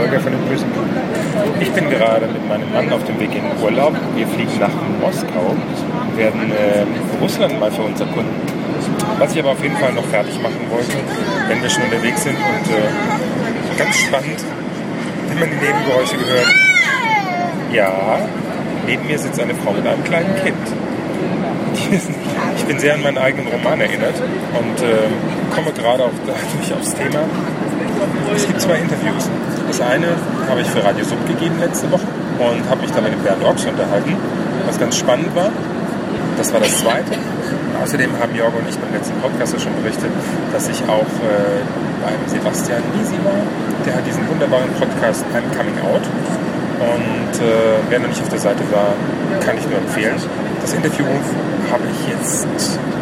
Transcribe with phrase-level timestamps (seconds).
[0.00, 0.66] Folge von den bösen.
[1.60, 3.92] Ich bin gerade mit meinem Mann auf dem Weg in Urlaub.
[4.16, 8.32] Wir fliegen nach Moskau und werden äh, Russland mal für uns erkunden.
[9.18, 10.96] Was ich aber auf jeden Fall noch fertig machen wollte,
[11.48, 14.42] wenn wir schon unterwegs sind und äh, ganz spannend,
[15.28, 16.48] wenn man die Nebengeräusche gehört.
[17.70, 17.92] Ja,
[18.86, 20.66] neben mir sitzt eine Frau mit einem kleinen Kind.
[22.56, 24.14] Ich bin sehr an meinen eigenen Roman erinnert
[24.58, 27.20] und äh, komme gerade auf, dadurch aufs Thema.
[28.34, 29.28] Es gibt zwei Interviews.
[29.70, 30.08] Das eine
[30.48, 32.02] habe ich für Radio Sub gegeben letzte Woche
[32.40, 34.16] und habe mich da mit dem Bernd Ochs unterhalten,
[34.66, 35.52] was ganz spannend war.
[36.36, 37.14] Das war das zweite.
[37.80, 40.10] Außerdem haben Jorgo und ich beim letzten Podcast schon berichtet,
[40.52, 41.62] dass ich auch äh,
[42.02, 43.38] beim Sebastian Lisi war.
[43.86, 46.02] Der hat diesen wunderbaren Podcast I'm Coming Out.
[46.02, 48.94] Und äh, wer noch nicht auf der Seite war,
[49.38, 50.16] kann ich nur empfehlen.
[50.62, 51.06] Das Interview
[51.70, 52.48] habe ich jetzt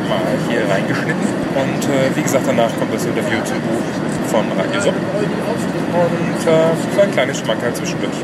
[0.08, 1.28] mal hier reingeschnitten.
[1.54, 3.84] Und äh, wie gesagt, danach kommt das Interview zum Buch
[4.32, 4.94] von Radio Sub.
[4.94, 8.16] Und äh, so ein kleines Schmankerl zwischendurch.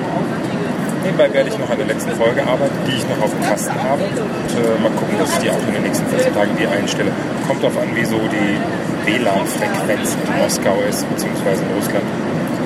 [1.04, 3.76] Nebenbei werde ich noch an der letzten Folge arbeiten, die ich noch auf dem Kasten
[3.76, 4.04] habe.
[4.04, 7.12] Und äh, mal gucken, dass ich die auch in den nächsten 14 Tagen die einstelle.
[7.46, 8.56] Kommt darauf an, wie so die
[9.04, 12.06] WLAN-Frequenz in Moskau ist, beziehungsweise in Russland.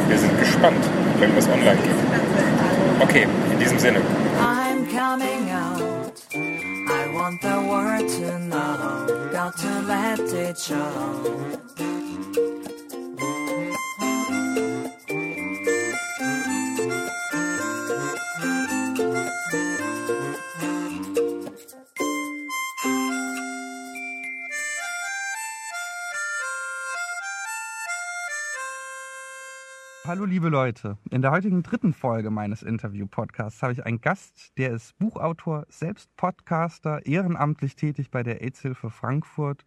[0.08, 0.84] Wir sind gespannt,
[1.18, 1.98] wenn das online geht.
[3.00, 3.98] Okay, in diesem Sinne.
[4.38, 5.77] I'm coming out.
[7.28, 9.28] Want the world to know.
[9.30, 12.67] Got to let it show.
[30.08, 34.70] Hallo liebe Leute, in der heutigen dritten Folge meines Interview-Podcasts habe ich einen Gast, der
[34.70, 39.66] ist Buchautor, selbst Podcaster, ehrenamtlich tätig bei der AIDS-Hilfe Frankfurt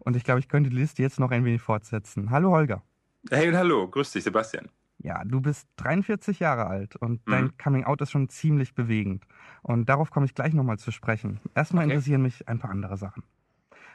[0.00, 2.30] und ich glaube, ich könnte die Liste jetzt noch ein wenig fortsetzen.
[2.30, 2.82] Hallo Holger.
[3.30, 4.68] Hey und hallo, grüß dich Sebastian.
[4.98, 7.30] Ja, du bist 43 Jahre alt und mhm.
[7.30, 9.24] dein Coming-out ist schon ziemlich bewegend
[9.62, 11.40] und darauf komme ich gleich nochmal zu sprechen.
[11.54, 11.94] Erstmal okay.
[11.94, 13.22] interessieren mich ein paar andere Sachen.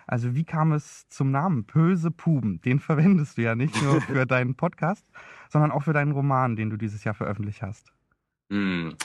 [0.08, 2.62] Also wie kam es zum Namen Böse Puben?
[2.62, 5.06] Den verwendest du ja nicht nur für deinen Podcast,
[5.50, 7.91] sondern auch für deinen Roman, den du dieses Jahr veröffentlicht hast.
[8.50, 8.96] Hm.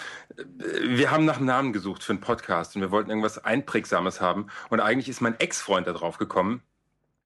[0.85, 4.49] Wir haben nach einem Namen gesucht für einen Podcast und wir wollten irgendwas Einprägsames haben.
[4.69, 6.63] Und eigentlich ist mein Ex-Freund da drauf gekommen,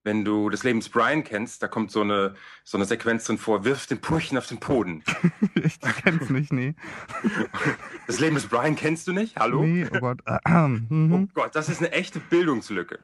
[0.04, 3.64] wenn du das Lebens Brian kennst, da kommt so eine, so eine Sequenz drin vor,
[3.64, 5.04] wirf den Purchen auf den Boden.
[5.54, 6.74] ich kenn's nicht, nee.
[8.06, 9.36] Das Leben des Brian kennst du nicht?
[9.36, 9.62] Hallo?
[9.62, 10.20] Nee, oh Gott.
[10.46, 11.12] Mhm.
[11.12, 12.98] Oh Gott, das ist eine echte Bildungslücke.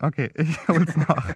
[0.00, 1.34] Okay, ich hol's nach.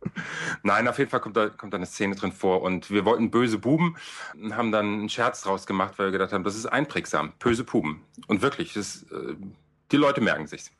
[0.62, 3.30] Nein, auf jeden Fall kommt da, kommt da eine Szene drin vor und wir wollten
[3.30, 3.96] böse Buben
[4.34, 7.64] und haben dann einen Scherz draus gemacht, weil wir gedacht haben, das ist einprägsam, böse
[7.64, 8.04] Buben.
[8.26, 9.34] Und wirklich, das, äh,
[9.90, 10.70] die Leute merken sich's.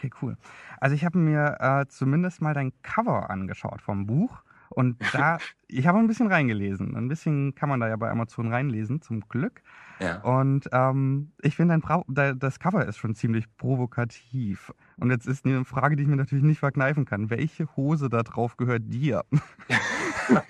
[0.00, 0.38] Okay, cool.
[0.80, 4.42] Also ich habe mir äh, zumindest mal dein Cover angeschaut vom Buch.
[4.70, 5.36] Und da,
[5.68, 6.96] ich habe ein bisschen reingelesen.
[6.96, 9.62] Ein bisschen kann man da ja bei Amazon reinlesen, zum Glück.
[9.98, 10.22] Ja.
[10.22, 11.78] Und ähm, ich finde,
[12.08, 14.72] das Cover ist schon ziemlich provokativ.
[14.96, 17.28] Und jetzt ist eine Frage, die ich mir natürlich nicht verkneifen kann.
[17.28, 19.22] Welche Hose da drauf gehört dir?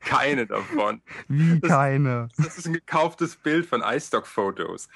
[0.00, 1.00] keine davon.
[1.28, 2.28] Wie keine?
[2.36, 4.88] Das, das ist ein gekauftes Bild von iStock-Fotos.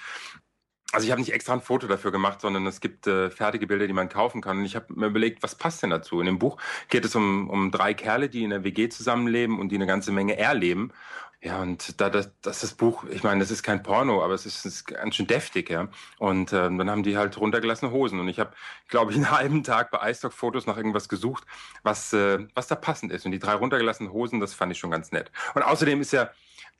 [0.93, 3.87] Also ich habe nicht extra ein Foto dafür gemacht, sondern es gibt äh, fertige Bilder,
[3.87, 4.59] die man kaufen kann.
[4.59, 6.19] Und ich habe mir überlegt, was passt denn dazu?
[6.21, 6.57] In dem Buch
[6.89, 10.13] geht es um, um drei Kerle, die in der WG zusammenleben und die eine ganze
[10.13, 10.93] Menge erleben.
[11.41, 14.45] Ja, und da das, das, das Buch, ich meine, das ist kein Porno, aber es
[14.45, 15.89] ist, ist ganz schön deftig, ja.
[16.19, 18.19] Und äh, dann haben die halt runtergelassene Hosen.
[18.19, 18.53] Und ich habe,
[18.89, 21.45] glaube ich, einen halben Tag bei iStock-Fotos nach irgendwas gesucht,
[21.83, 23.27] was, äh, was da passend ist.
[23.27, 25.31] Und die drei runtergelassenen Hosen, das fand ich schon ganz nett.
[25.55, 26.31] Und außerdem ist ja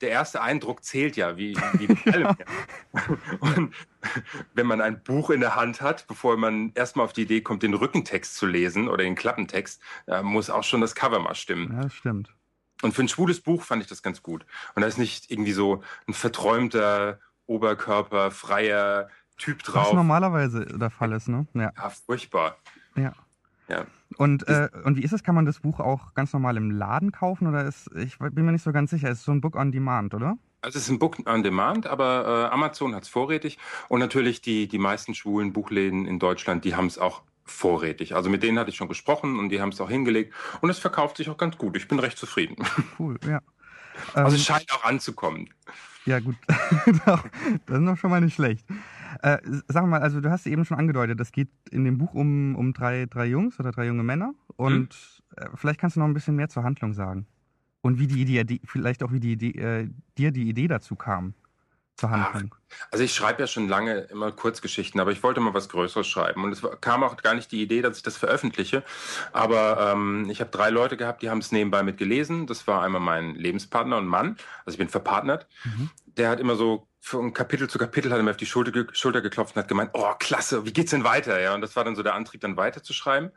[0.01, 2.35] der erste Eindruck zählt ja, wie, wie allem.
[3.39, 3.75] Und
[4.53, 7.63] wenn man ein Buch in der Hand hat, bevor man erstmal auf die Idee kommt,
[7.63, 9.81] den Rückentext zu lesen oder den Klappentext,
[10.23, 11.81] muss auch schon das Cover mal stimmen.
[11.81, 12.33] Ja, stimmt.
[12.81, 14.45] Und für ein schwules Buch fand ich das ganz gut.
[14.75, 19.87] Und da ist nicht irgendwie so ein verträumter, oberkörperfreier Typ drauf.
[19.87, 21.47] Was normalerweise der Fall ist, ne?
[21.53, 22.57] Ja, ja furchtbar.
[22.95, 23.13] Ja.
[23.69, 23.85] Ja.
[24.17, 25.23] Und, äh, und wie ist es?
[25.23, 28.51] Kann man das Buch auch ganz normal im Laden kaufen oder ist, ich bin mir
[28.51, 30.37] nicht so ganz sicher, ist es so ein Book on Demand, oder?
[30.61, 33.57] Also es ist ein Book on Demand, aber äh, Amazon hat es vorrätig
[33.87, 38.15] und natürlich die, die meisten schwulen Buchläden in Deutschland, die haben es auch vorrätig.
[38.15, 40.79] Also mit denen hatte ich schon gesprochen und die haben es auch hingelegt und es
[40.79, 41.77] verkauft sich auch ganz gut.
[41.77, 42.55] Ich bin recht zufrieden.
[42.97, 43.39] Cool, ja.
[44.13, 45.49] Also es ähm, scheint auch anzukommen.
[46.05, 46.35] Ja gut,
[47.05, 47.21] das
[47.67, 48.65] ist noch schon mal nicht schlecht.
[49.21, 52.55] Äh, sag mal, also du hast eben schon angedeutet, es geht in dem Buch um,
[52.55, 54.33] um drei, drei Jungs oder drei junge Männer.
[54.55, 54.93] Und
[55.37, 55.47] hm.
[55.55, 57.27] vielleicht kannst du noch ein bisschen mehr zur Handlung sagen.
[57.81, 60.95] Und wie die Idee, die, vielleicht auch wie die Idee, äh, dir die Idee dazu
[60.95, 61.33] kam.
[61.99, 62.55] Zur Handlung?
[62.91, 66.43] also ich schreibe ja schon lange immer Kurzgeschichten, aber ich wollte mal was Größeres schreiben.
[66.43, 68.83] Und es kam auch gar nicht die Idee, dass ich das veröffentliche.
[69.31, 72.47] Aber ähm, ich habe drei Leute gehabt, die haben es nebenbei mitgelesen.
[72.47, 74.37] Das war einmal mein Lebenspartner und Mann.
[74.65, 75.47] Also ich bin verpartnert.
[75.63, 75.89] Mhm.
[76.17, 79.21] Der hat immer so von Kapitel zu Kapitel hat er mir auf die Schulter, Schulter
[79.21, 81.39] geklopft und hat gemeint, oh klasse, wie geht's denn weiter?
[81.39, 83.31] Ja, und das war dann so der Antrieb, dann weiterzuschreiben.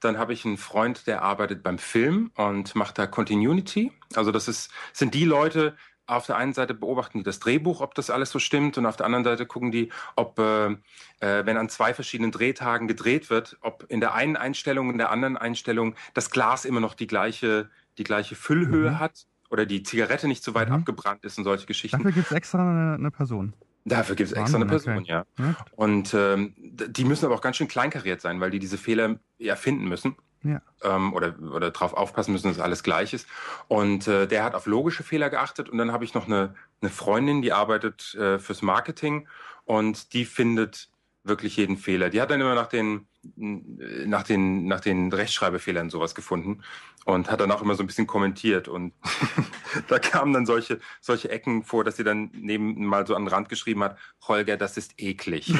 [0.00, 3.92] Dann habe ich einen Freund, der arbeitet beim Film und macht da Continuity.
[4.14, 5.76] Also das ist, sind die Leute,
[6.06, 8.96] auf der einen Seite beobachten die das Drehbuch, ob das alles so stimmt, und auf
[8.96, 10.72] der anderen Seite gucken die, ob, äh,
[11.20, 15.10] äh, wenn an zwei verschiedenen Drehtagen gedreht wird, ob in der einen Einstellung, in der
[15.10, 18.98] anderen Einstellung das Glas immer noch die gleiche, die gleiche Füllhöhe mhm.
[18.98, 20.76] hat oder die Zigarette nicht so weit mhm.
[20.76, 21.98] abgebrannt ist und solche Geschichten.
[21.98, 23.54] Dafür gibt es extra eine, eine, Person.
[23.84, 25.10] Dafür gibt es extra eine Person, okay.
[25.10, 25.24] ja.
[25.38, 25.56] ja.
[25.76, 29.88] Und ähm, die müssen aber auch ganz schön kleinkariert sein, weil die diese Fehler erfinden
[29.88, 30.60] müssen ja.
[30.82, 33.28] ähm, oder, oder darauf aufpassen müssen, dass alles gleich ist.
[33.68, 35.68] Und äh, der hat auf logische Fehler geachtet.
[35.68, 39.28] Und dann habe ich noch eine, eine Freundin, die arbeitet äh, fürs Marketing
[39.64, 40.90] und die findet
[41.24, 42.10] wirklich jeden Fehler.
[42.10, 43.06] Die hat dann immer nach den,
[43.36, 46.62] nach den, nach den Rechtschreibfehlern sowas gefunden
[47.04, 48.66] und hat dann auch immer so ein bisschen kommentiert.
[48.66, 48.92] Und
[49.88, 53.28] da kamen dann solche, solche Ecken vor, dass sie dann neben mal so an den
[53.28, 55.54] Rand geschrieben hat, Holger, das ist eklig.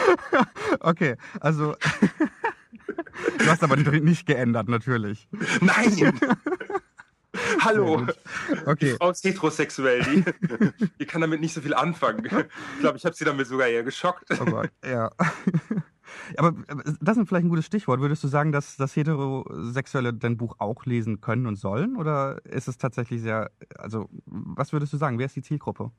[0.80, 1.74] okay, also
[3.38, 5.28] Du hast aber nicht geändert, natürlich.
[5.60, 6.18] Nein!
[7.60, 8.06] Hallo!
[8.66, 8.92] Okay.
[8.92, 10.24] Die Frau ist heterosexuell, die,
[11.00, 12.24] die kann damit nicht so viel anfangen.
[12.24, 14.28] Ich glaube, ich habe sie damit sogar eher geschockt.
[14.40, 15.10] Oh Gott, ja.
[16.36, 16.54] Aber
[17.00, 18.00] das ist vielleicht ein gutes Stichwort.
[18.00, 21.96] Würdest du sagen, dass, dass Heterosexuelle dein Buch auch lesen können und sollen?
[21.96, 25.18] Oder ist es tatsächlich sehr, also was würdest du sagen?
[25.18, 25.90] Wer ist die Zielgruppe?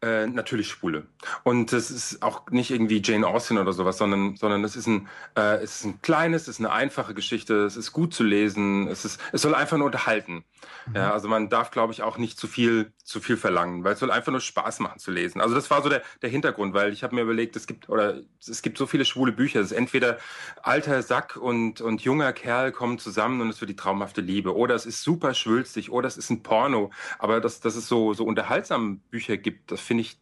[0.00, 1.06] Äh, natürlich Schwule.
[1.42, 5.08] Und es ist auch nicht irgendwie Jane Austen oder sowas, sondern, sondern es ist ein,
[5.36, 8.86] äh, es ist ein kleines, es ist eine einfache Geschichte, es ist gut zu lesen,
[8.86, 10.44] es ist, es soll einfach nur unterhalten.
[10.86, 10.96] Mhm.
[10.96, 13.98] Ja, also man darf, glaube ich, auch nicht zu viel, zu viel verlangen, weil es
[13.98, 15.40] soll einfach nur Spaß machen zu lesen.
[15.40, 18.20] Also das war so der, der Hintergrund, weil ich habe mir überlegt, es gibt, oder
[18.40, 19.60] es gibt so viele schwule Bücher.
[19.60, 20.18] Es ist entweder
[20.62, 24.54] alter Sack und, und junger Kerl kommen zusammen und es wird die traumhafte Liebe.
[24.54, 26.90] Oder es ist super schwülstig, oder es ist ein Porno.
[27.18, 30.18] Aber dass, dass es so, so unterhaltsame Bücher gibt, das finde ich,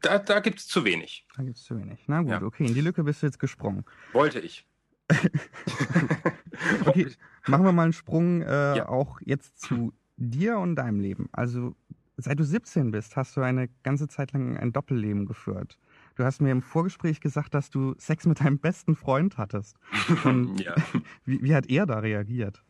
[0.00, 1.26] da, da gibt es zu wenig.
[1.36, 2.02] Da gibt es zu wenig.
[2.06, 2.42] Na gut, ja.
[2.42, 3.84] okay, in die Lücke bist du jetzt gesprungen.
[4.12, 4.66] Wollte ich.
[6.86, 7.08] okay,
[7.46, 8.88] machen wir mal einen Sprung äh, ja.
[8.88, 11.28] auch jetzt zu dir und deinem Leben.
[11.32, 11.74] Also
[12.16, 15.78] seit du 17 bist, hast du eine ganze Zeit lang ein Doppelleben geführt.
[16.14, 19.76] Du hast mir im Vorgespräch gesagt, dass du Sex mit deinem besten Freund hattest.
[20.56, 20.74] ja.
[21.26, 22.62] wie, wie hat er da reagiert?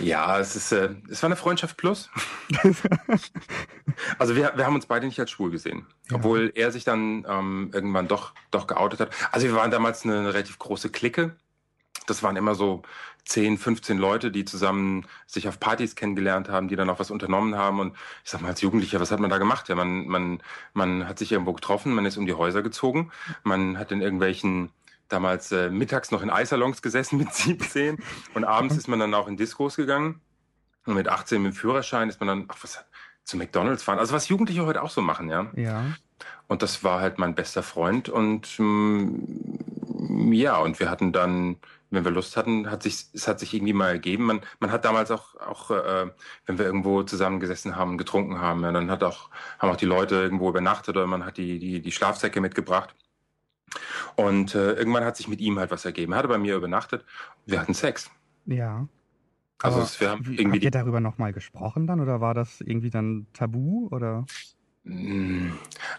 [0.00, 2.10] Ja, es ist, äh, es war eine Freundschaft plus.
[4.18, 6.16] also wir, wir haben uns beide nicht als schwul gesehen, ja.
[6.16, 9.10] obwohl er sich dann ähm, irgendwann doch, doch geoutet hat.
[9.32, 11.36] Also wir waren damals eine, eine relativ große Clique.
[12.06, 12.82] Das waren immer so
[13.24, 17.54] 10, 15 Leute, die zusammen sich auf Partys kennengelernt haben, die dann auch was unternommen
[17.54, 17.78] haben.
[17.78, 19.68] Und ich sag mal, als Jugendlicher, was hat man da gemacht?
[19.68, 20.42] Ja, man, man,
[20.72, 23.12] man hat sich irgendwo getroffen, man ist um die Häuser gezogen,
[23.44, 24.70] man hat in irgendwelchen
[25.12, 27.98] damals äh, mittags noch in Eissalons gesessen mit 17
[28.34, 30.20] und abends ist man dann auch in Diskos gegangen.
[30.86, 32.84] Und mit 18 mit dem Führerschein ist man dann, ach was,
[33.24, 33.98] zu McDonalds fahren.
[33.98, 35.50] Also was Jugendliche heute auch so machen, ja.
[35.54, 35.84] Ja.
[36.48, 41.56] Und das war halt mein bester Freund und ähm, ja, und wir hatten dann,
[41.90, 44.24] wenn wir Lust hatten, hat sich, es hat sich irgendwie mal ergeben.
[44.24, 46.10] Man, man hat damals auch, auch äh,
[46.46, 50.16] wenn wir irgendwo zusammengesessen haben, getrunken haben, ja, dann hat auch, haben auch die Leute
[50.16, 52.94] irgendwo übernachtet oder man hat die, die, die Schlafsäcke mitgebracht.
[54.16, 56.12] Und äh, irgendwann hat sich mit ihm halt was ergeben.
[56.12, 57.04] Er hatte bei mir übernachtet.
[57.46, 58.10] Wir hatten Sex.
[58.46, 58.88] Ja.
[59.62, 62.88] Also es, wir haben irgendwie habt ihr darüber nochmal gesprochen dann oder war das irgendwie
[62.88, 64.24] dann tabu oder?
[64.84, 65.50] Mm,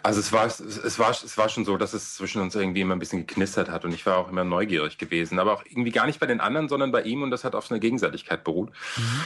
[0.02, 2.96] also es war, es war, es war schon so, dass es zwischen uns irgendwie immer
[2.96, 6.08] ein bisschen geknistert hat und ich war auch immer neugierig gewesen, aber auch irgendwie gar
[6.08, 8.72] nicht bei den anderen, sondern bei ihm und das hat auf einer Gegenseitigkeit beruht.
[8.98, 9.24] Mhm.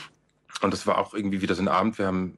[0.62, 1.98] Und das war auch irgendwie wieder so ein Abend.
[1.98, 2.38] Wir haben,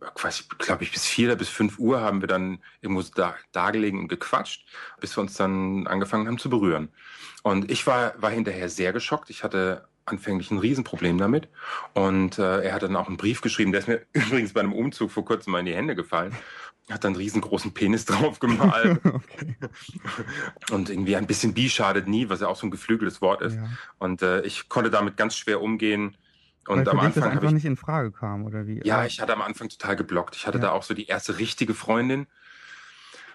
[0.57, 3.99] glaube ich, bis vier oder bis fünf Uhr haben wir dann irgendwo da, da gelegen
[3.99, 4.65] und gequatscht,
[4.99, 6.89] bis wir uns dann angefangen haben zu berühren.
[7.43, 9.29] Und ich war, war hinterher sehr geschockt.
[9.29, 11.49] Ich hatte anfänglich ein Riesenproblem damit.
[11.93, 14.73] Und äh, er hat dann auch einen Brief geschrieben, der ist mir übrigens bei einem
[14.73, 16.35] Umzug vor kurzem mal in die Hände gefallen.
[16.89, 18.99] Hat dann einen riesengroßen Penis drauf gemalt.
[19.05, 19.57] okay.
[20.71, 23.55] Und irgendwie ein bisschen bi schadet nie, was ja auch so ein geflügeltes Wort ist.
[23.55, 23.69] Ja.
[23.99, 26.17] Und äh, ich konnte damit ganz schwer umgehen
[26.67, 28.81] und Weil am Anfang das einfach ich, nicht in Frage kam oder wie?
[28.83, 30.35] Ja, ich hatte am Anfang total geblockt.
[30.35, 30.65] Ich hatte ja.
[30.65, 32.27] da auch so die erste richtige Freundin,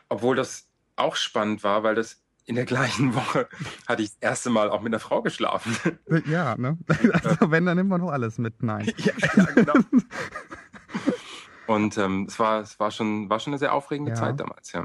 [0.08, 3.48] obwohl das auch spannend war, weil das in der gleichen Woche
[3.86, 5.76] hatte ich das erste Mal auch mit einer Frau geschlafen.
[6.26, 6.76] Ja, ne?
[7.12, 8.62] Also wenn, dann nimmt man doch alles mit.
[8.62, 8.92] Nein.
[8.98, 9.74] ja, ja genau.
[11.66, 14.16] Und ähm, es war, es war schon, war schon eine sehr aufregende ja.
[14.16, 14.84] Zeit damals, ja.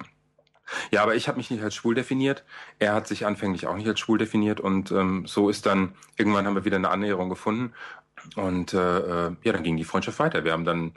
[0.91, 2.43] Ja, aber ich habe mich nicht als schwul definiert.
[2.77, 6.45] Er hat sich anfänglich auch nicht als schwul definiert und ähm, so ist dann irgendwann
[6.45, 7.73] haben wir wieder eine Annäherung gefunden
[8.35, 10.43] und äh, äh, ja, dann ging die Freundschaft weiter.
[10.43, 10.93] Wir haben dann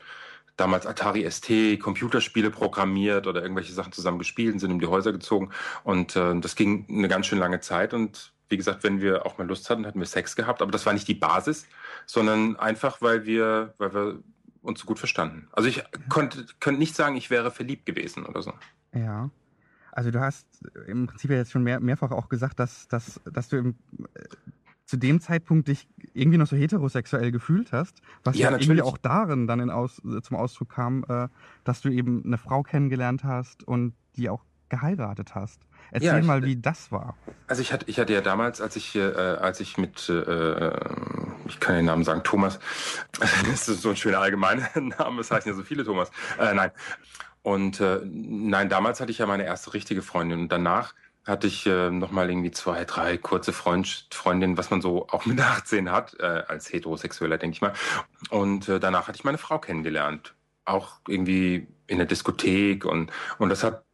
[0.57, 5.13] damals Atari ST, Computerspiele programmiert oder irgendwelche Sachen zusammen gespielt und sind um die Häuser
[5.13, 5.51] gezogen.
[5.85, 7.95] Und äh, das ging eine ganz schön lange Zeit.
[7.95, 10.61] Und wie gesagt, wenn wir auch mal Lust hatten, hatten wir Sex gehabt.
[10.61, 11.67] Aber das war nicht die Basis,
[12.05, 14.19] sondern einfach, weil wir, weil wir
[14.63, 15.49] uns so gut verstanden.
[15.53, 18.53] Also ich konnte, könnte nicht sagen, ich wäre verliebt gewesen oder so.
[18.93, 19.31] Ja.
[19.93, 20.47] Also du hast
[20.87, 23.75] im Prinzip ja jetzt schon mehr, mehrfach auch gesagt, dass, dass, dass du im,
[24.15, 24.25] äh,
[24.91, 28.99] zu dem Zeitpunkt dich irgendwie noch so heterosexuell gefühlt hast, was ja, ja irgendwie auch
[28.99, 31.29] darin dann in aus, zum Ausdruck kam, äh,
[31.63, 35.61] dass du eben eine Frau kennengelernt hast und die auch geheiratet hast.
[35.93, 37.17] Erzähl ja, ich, mal, wie das war.
[37.47, 40.71] Also ich hatte, ich hatte ja damals, als ich, äh, als ich mit, äh,
[41.47, 42.59] ich kann den Namen sagen, Thomas,
[43.49, 46.11] das ist so ein schöner allgemeiner Name, das heißen ja so viele Thomas.
[46.37, 46.73] Äh, nein.
[47.43, 50.95] Und äh, nein, damals hatte ich ja meine erste richtige Freundin und danach
[51.27, 55.41] hatte ich äh, nochmal irgendwie zwei, drei kurze Freund, Freundinnen, was man so auch mit
[55.41, 57.75] 18 hat, äh, als Heterosexueller, denke ich mal.
[58.31, 60.35] Und äh, danach hatte ich meine Frau kennengelernt.
[60.65, 63.85] Auch irgendwie in der Diskothek und, und das hat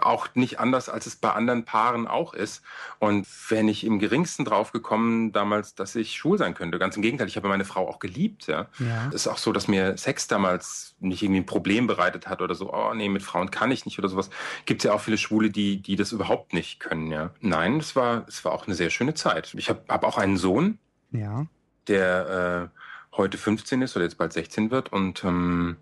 [0.00, 2.62] auch nicht anders, als es bei anderen Paaren auch ist.
[2.98, 6.78] Und wenn ich im geringsten drauf gekommen damals, dass ich schwul sein könnte.
[6.78, 8.46] Ganz im Gegenteil, ich habe meine Frau auch geliebt.
[8.46, 8.68] Ja.
[8.78, 9.08] ja.
[9.08, 12.54] Es ist auch so, dass mir Sex damals nicht irgendwie ein Problem bereitet hat oder
[12.54, 14.30] so, oh nee, mit Frauen kann ich nicht oder sowas.
[14.66, 17.10] Gibt es ja auch viele Schwule, die, die das überhaupt nicht können.
[17.10, 17.30] Ja.
[17.40, 19.54] Nein, es war, es war auch eine sehr schöne Zeit.
[19.54, 20.78] Ich habe hab auch einen Sohn,
[21.10, 21.46] ja.
[21.88, 24.92] der äh, heute 15 ist oder jetzt bald 16 wird.
[24.92, 25.76] Und ähm,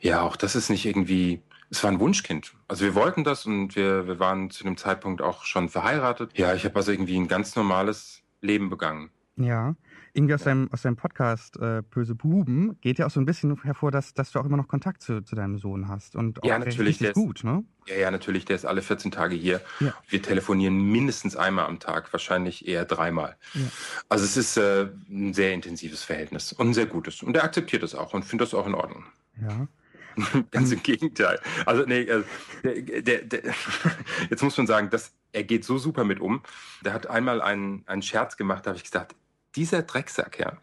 [0.00, 2.54] ja, auch das ist nicht irgendwie es war ein Wunschkind.
[2.66, 6.36] Also wir wollten das und wir, wir waren zu dem Zeitpunkt auch schon verheiratet.
[6.36, 9.10] Ja, ich habe also irgendwie ein ganz normales Leben begangen.
[9.36, 9.76] Ja,
[10.14, 13.62] irgendwie aus, deinem, aus deinem Podcast äh, Böse Buben geht ja auch so ein bisschen
[13.62, 16.16] hervor, dass, dass du auch immer noch Kontakt zu, zu deinem Sohn hast.
[16.16, 17.62] Und auch ja, natürlich, der ist gut, ne?
[17.86, 19.60] Ja, ja, natürlich, der ist alle 14 Tage hier.
[19.78, 19.94] Ja.
[20.08, 23.36] Wir telefonieren mindestens einmal am Tag, wahrscheinlich eher dreimal.
[23.54, 23.60] Ja.
[24.08, 27.22] Also es ist äh, ein sehr intensives Verhältnis und ein sehr gutes.
[27.22, 29.04] Und er akzeptiert das auch und findet das auch in Ordnung.
[29.40, 29.68] Ja.
[30.50, 31.40] Ganz im Gegenteil.
[31.66, 32.24] Also, nee, also,
[32.64, 33.42] der, der, der,
[34.30, 36.42] jetzt muss man sagen, dass er geht so super mit um.
[36.84, 39.14] Der hat einmal einen, einen Scherz gemacht, da habe ich gesagt,
[39.56, 40.58] dieser Drecksack, ja.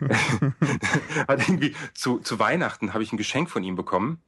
[1.28, 4.20] hat irgendwie zu, zu Weihnachten habe ich ein Geschenk von ihm bekommen,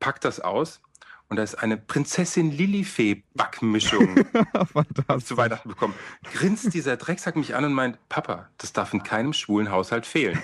[0.00, 0.80] packt das aus
[1.28, 4.16] und da ist eine Prinzessin Lilifee Backmischung
[5.24, 5.94] zu Weihnachten bekommen.
[6.34, 10.40] Grinst dieser Drecksack mich an und meint, Papa, das darf in keinem schwulen Haushalt fehlen.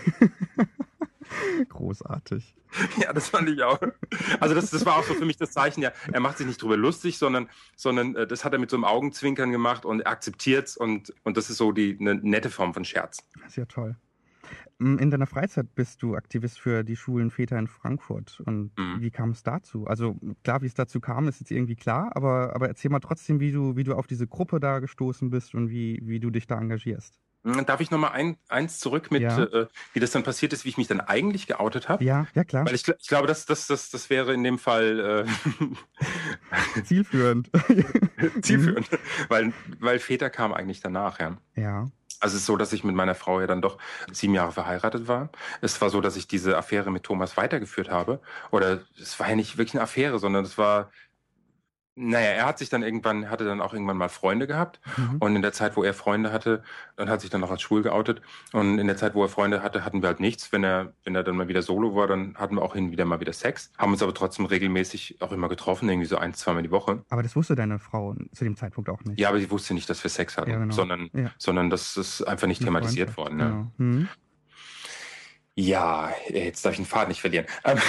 [1.68, 2.54] Großartig.
[3.00, 3.78] Ja, das fand ich auch.
[4.40, 6.60] Also das, das war auch so für mich das Zeichen, ja, er macht sich nicht
[6.60, 10.10] drüber lustig, sondern, sondern äh, das hat er mit so einem Augenzwinkern gemacht und er
[10.10, 13.18] akzeptiert und, und das ist so die eine nette Form von Scherz.
[13.48, 13.96] Sehr toll.
[14.78, 18.40] Mm, in deiner Freizeit bist du Aktivist für die schwulen Väter in Frankfurt.
[18.44, 19.00] Und mhm.
[19.00, 19.86] wie kam es dazu?
[19.86, 23.40] Also klar, wie es dazu kam, ist jetzt irgendwie klar, aber, aber erzähl mal trotzdem,
[23.40, 26.46] wie du, wie du auf diese Gruppe da gestoßen bist und wie, wie du dich
[26.46, 27.18] da engagierst.
[27.46, 29.44] Hm, darf ich nochmal ein, eins zurück mit, ja.
[29.44, 32.02] äh, wie das dann passiert ist, wie ich mich dann eigentlich geoutet habe?
[32.02, 32.66] Ja, ja klar.
[32.66, 35.26] Weil ich, ich glaube, das, das, das, das wäre in dem Fall
[36.76, 37.48] äh, zielführend.
[38.42, 38.88] zielführend.
[39.28, 41.36] weil, weil Väter kam eigentlich danach, ja.
[41.54, 41.88] Ja.
[42.18, 43.78] Also es ist so, dass ich mit meiner Frau ja dann doch
[44.10, 45.28] sieben Jahre verheiratet war.
[45.60, 48.20] Es war so, dass ich diese Affäre mit Thomas weitergeführt habe.
[48.50, 50.90] Oder es war ja nicht wirklich eine Affäre, sondern es war
[51.98, 54.80] naja, er hat sich dann irgendwann, hatte dann auch irgendwann mal Freunde gehabt.
[54.98, 55.16] Mhm.
[55.18, 56.62] Und in der Zeit, wo er Freunde hatte,
[56.96, 58.20] dann hat sich dann auch als schwul geoutet.
[58.52, 60.52] Und in der Zeit, wo er Freunde hatte, hatten wir halt nichts.
[60.52, 63.06] Wenn er, wenn er dann mal wieder solo war, dann hatten wir auch hin wieder
[63.06, 63.72] mal wieder Sex.
[63.78, 67.02] Haben uns aber trotzdem regelmäßig auch immer getroffen, irgendwie so ein, zweimal die Woche.
[67.08, 69.18] Aber das wusste deine Frau zu dem Zeitpunkt auch nicht.
[69.18, 70.74] Ja, aber sie wusste nicht, dass wir Sex hatten, ja, genau.
[70.74, 71.30] sondern, ja.
[71.38, 73.38] sondern das ist einfach nicht Eine thematisiert Freund.
[73.38, 73.40] worden.
[73.40, 73.48] Ja.
[73.48, 73.72] Genau.
[73.78, 74.08] Mhm.
[75.58, 77.46] Ja, jetzt darf ich den Faden nicht verlieren.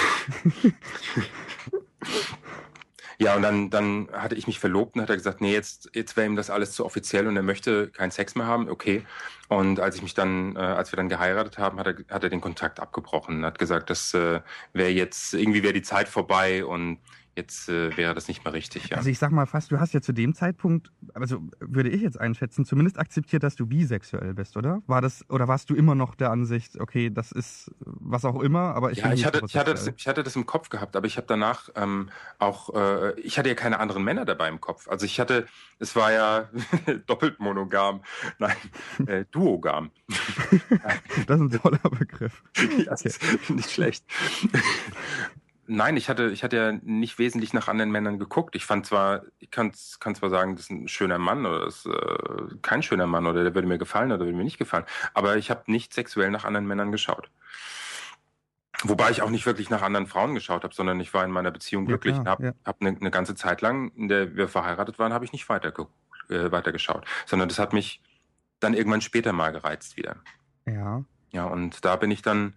[3.20, 6.16] Ja, und dann, dann hatte ich mich verlobt und hat er gesagt, nee, jetzt, jetzt
[6.16, 8.68] wäre ihm das alles zu offiziell und er möchte keinen Sex mehr haben.
[8.68, 9.04] Okay.
[9.48, 12.30] Und als ich mich dann, äh, als wir dann geheiratet haben, hat er, hat er
[12.30, 14.40] den Kontakt abgebrochen und hat gesagt, das äh,
[14.72, 16.98] wäre jetzt, irgendwie wäre die Zeit vorbei und
[17.38, 18.90] jetzt äh, wäre das nicht mehr richtig.
[18.90, 18.98] Ja.
[18.98, 22.20] Also ich sag mal fast, du hast ja zu dem Zeitpunkt, also würde ich jetzt
[22.20, 24.82] einschätzen, zumindest akzeptiert, dass du bisexuell bist, oder?
[24.86, 28.74] War das oder warst du immer noch der Ansicht, okay, das ist was auch immer,
[28.74, 31.06] aber ich ja, ich hatte, ich hatte das, ich hatte das im Kopf gehabt, aber
[31.06, 34.88] ich habe danach ähm, auch, äh, ich hatte ja keine anderen Männer dabei im Kopf.
[34.88, 35.46] Also ich hatte,
[35.78, 36.50] es war ja
[37.06, 38.02] doppelt monogam,
[38.38, 38.56] nein,
[39.06, 39.90] äh, duogam.
[41.26, 42.42] das ist ein toller Begriff.
[42.84, 43.12] ja, okay.
[43.48, 44.04] nicht schlecht.
[45.70, 48.56] Nein, ich hatte, ich hatte ja nicht wesentlich nach anderen Männern geguckt.
[48.56, 49.70] Ich fand zwar, ich kann,
[50.00, 53.26] kann zwar sagen, das ist ein schöner Mann oder das ist äh, kein schöner Mann
[53.26, 56.30] oder der würde mir gefallen oder würde mir nicht gefallen, aber ich habe nicht sexuell
[56.30, 57.30] nach anderen Männern geschaut.
[58.82, 61.50] Wobei ich auch nicht wirklich nach anderen Frauen geschaut habe, sondern ich war in meiner
[61.50, 62.64] Beziehung glücklich ja, klar, und habe ja.
[62.64, 65.74] hab eine, eine ganze Zeit lang, in der wir verheiratet waren, habe ich nicht weiter,
[66.30, 68.00] äh, weitergeschaut, sondern das hat mich
[68.58, 70.16] dann irgendwann später mal gereizt wieder.
[70.64, 71.04] Ja.
[71.30, 72.54] Ja, und da bin ich dann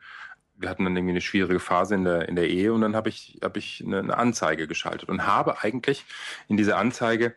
[0.61, 3.09] wir hatten dann irgendwie eine schwierige Phase in der, in der Ehe und dann habe
[3.09, 6.05] ich, hab ich eine, eine Anzeige geschaltet und habe eigentlich
[6.47, 7.35] in dieser Anzeige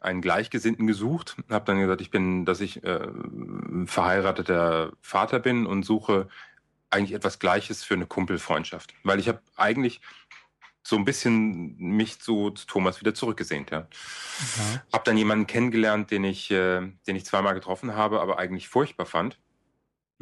[0.00, 3.08] einen Gleichgesinnten gesucht, habe dann gesagt, ich bin, dass ich äh,
[3.86, 6.28] verheirateter Vater bin und suche
[6.90, 10.00] eigentlich etwas Gleiches für eine Kumpelfreundschaft, weil ich habe eigentlich
[10.86, 13.70] so ein bisschen mich zu, zu Thomas wieder zurückgesehnt.
[13.70, 13.80] Ja.
[13.80, 14.80] Mhm.
[14.92, 19.06] Habe dann jemanden kennengelernt, den ich, äh, den ich zweimal getroffen habe, aber eigentlich furchtbar
[19.06, 19.38] fand.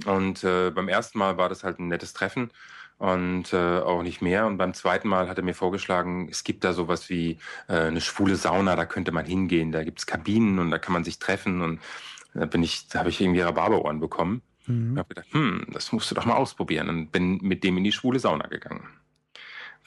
[0.06, 2.50] Und äh, beim ersten Mal war das halt ein nettes Treffen
[2.98, 4.46] und äh, auch nicht mehr.
[4.46, 8.00] Und beim zweiten Mal hat er mir vorgeschlagen, es gibt da sowas wie äh, eine
[8.00, 11.62] schwule Sauna, da könnte man hingehen, da gibt's Kabinen und da kann man sich treffen.
[11.62, 11.80] Und
[12.34, 14.42] da bin ich, da habe ich irgendwie Rhabarberohren bekommen.
[14.66, 14.92] Mhm.
[14.92, 16.88] Und habe gedacht, hm, das musst du doch mal ausprobieren.
[16.88, 18.86] Und bin mit dem in die schwule Sauna gegangen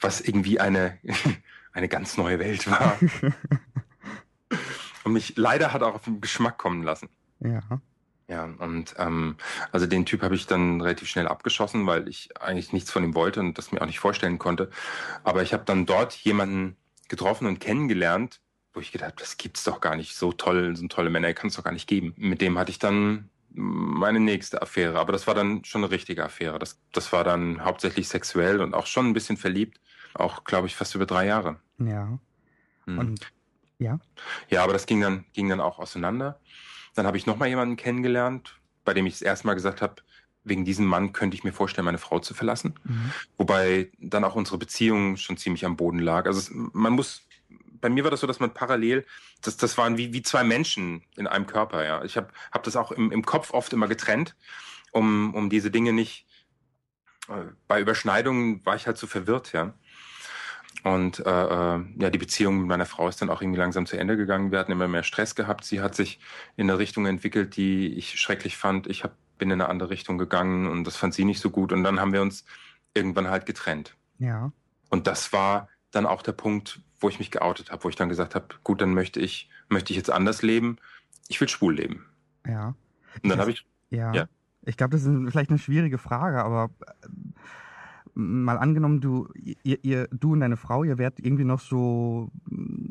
[0.00, 0.98] was irgendwie eine,
[1.72, 2.98] eine ganz neue Welt war.
[5.04, 7.08] und mich leider hat auch auf den Geschmack kommen lassen.
[7.40, 7.60] Ja.
[8.28, 9.36] Ja, und ähm,
[9.70, 13.14] also den Typ habe ich dann relativ schnell abgeschossen, weil ich eigentlich nichts von ihm
[13.14, 14.70] wollte und das mir auch nicht vorstellen konnte.
[15.22, 16.76] Aber ich habe dann dort jemanden
[17.08, 18.40] getroffen und kennengelernt,
[18.74, 20.16] wo ich gedacht habe, das gibt's doch gar nicht.
[20.16, 22.14] So toll, so tolle Männer kann es doch gar nicht geben.
[22.16, 24.98] Mit dem hatte ich dann meine nächste Affäre.
[24.98, 26.58] Aber das war dann schon eine richtige Affäre.
[26.58, 29.80] Das, das war dann hauptsächlich sexuell und auch schon ein bisschen verliebt.
[30.14, 31.60] Auch, glaube ich, fast über drei Jahre.
[31.78, 32.18] Ja.
[32.84, 32.98] Hm.
[32.98, 33.32] Und
[33.78, 33.98] ja.
[34.48, 36.40] Ja, aber das ging dann, ging dann auch auseinander.
[36.96, 39.96] Dann habe ich nochmal jemanden kennengelernt, bei dem ich das erste Mal gesagt habe,
[40.44, 42.74] wegen diesem Mann könnte ich mir vorstellen, meine Frau zu verlassen.
[42.84, 43.12] Mhm.
[43.36, 46.26] Wobei dann auch unsere Beziehung schon ziemlich am Boden lag.
[46.26, 47.22] Also es, man muss,
[47.80, 49.04] bei mir war das so, dass man parallel,
[49.42, 51.84] das, das waren wie, wie zwei Menschen in einem Körper.
[51.84, 54.36] Ja, ich habe hab das auch im, im Kopf oft immer getrennt,
[54.92, 56.26] um, um diese Dinge nicht.
[57.28, 59.74] Äh, bei Überschneidungen war ich halt so verwirrt, ja.
[60.86, 63.98] Und äh, äh, ja, die Beziehung mit meiner Frau ist dann auch irgendwie langsam zu
[63.98, 64.52] Ende gegangen.
[64.52, 65.64] Wir hatten immer mehr Stress gehabt.
[65.64, 66.20] Sie hat sich
[66.54, 68.86] in eine Richtung entwickelt, die ich schrecklich fand.
[68.86, 71.72] Ich hab, bin in eine andere Richtung gegangen und das fand sie nicht so gut.
[71.72, 72.44] Und dann haben wir uns
[72.94, 73.96] irgendwann halt getrennt.
[74.20, 74.52] Ja.
[74.88, 78.08] Und das war dann auch der Punkt, wo ich mich geoutet habe, wo ich dann
[78.08, 80.76] gesagt habe, gut, dann möchte ich, möchte ich jetzt anders leben.
[81.26, 82.06] Ich will schwul leben.
[82.46, 82.76] Ja.
[83.24, 83.66] Und dann habe ich.
[83.90, 84.14] Ja.
[84.14, 84.28] ja.
[84.64, 86.70] Ich glaube, das ist vielleicht eine schwierige Frage, aber
[88.16, 89.28] mal angenommen, du,
[89.62, 92.30] ihr, ihr, du und deine Frau, ihr werdet irgendwie noch so,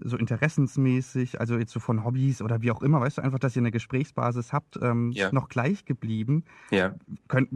[0.03, 3.55] so interessensmäßig, also jetzt so von Hobbys oder wie auch immer, weißt du, einfach, dass
[3.55, 5.31] ihr eine Gesprächsbasis habt, ähm, ja.
[5.31, 6.45] noch gleich geblieben.
[6.69, 6.93] Ja.
[7.27, 7.49] Könnt,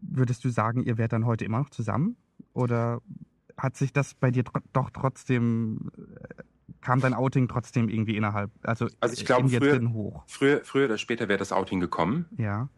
[0.00, 2.16] würdest du sagen, ihr werdet dann heute immer noch zusammen?
[2.52, 3.00] Oder
[3.56, 6.42] hat sich das bei dir tr doch trotzdem, äh,
[6.80, 10.22] kam dein Outing trotzdem irgendwie innerhalb, also, also ich glaube, früher, hoch?
[10.28, 12.26] Früher, früher oder später wäre das Outing gekommen.
[12.38, 12.68] Ja.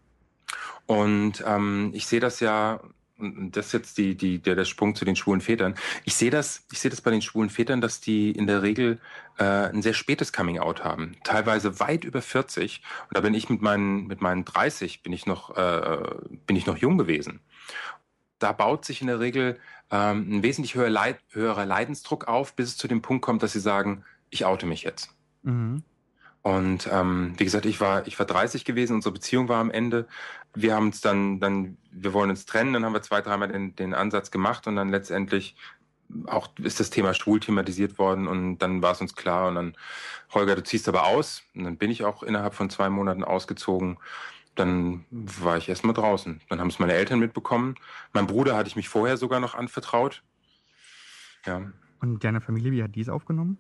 [0.87, 2.81] Und ähm, ich sehe das ja
[3.19, 5.75] und das ist jetzt die, die, der, der Sprung zu den schwulen Vätern.
[6.05, 8.99] Ich sehe das, ich das bei den schwulen Vätern, dass die in der Regel
[9.39, 12.83] äh, ein sehr spätes Coming Out haben, teilweise weit über 40.
[13.09, 15.99] Und da bin ich mit meinen mit meinen 30 bin ich noch äh,
[16.47, 17.41] bin ich noch jung gewesen.
[18.39, 22.71] Da baut sich in der Regel ähm, ein wesentlich höher Leid, höherer Leidensdruck auf, bis
[22.71, 25.15] es zu dem Punkt kommt, dass sie sagen, ich oute mich jetzt.
[25.43, 25.85] Mhm.
[26.43, 30.09] Und ähm, wie gesagt, ich war, ich war 30 gewesen, unsere Beziehung war am Ende.
[30.55, 33.77] Wir haben uns dann, dann, wir wollen uns trennen, dann haben wir zwei, dreimal den,
[33.77, 35.57] den Ansatz gemacht und dann letztendlich
[36.27, 39.77] auch ist das Thema schwul thematisiert worden und dann war es uns klar und dann,
[40.35, 41.43] Holger, du ziehst aber aus.
[41.55, 43.99] Und dann bin ich auch innerhalb von zwei Monaten ausgezogen.
[44.55, 46.41] Dann war ich erstmal draußen.
[46.49, 47.77] Dann haben es meine Eltern mitbekommen.
[48.13, 50.23] Mein Bruder hatte ich mich vorher sogar noch anvertraut.
[51.47, 51.73] Ja.
[52.01, 53.57] Und deine Familie, wie hat die es aufgenommen?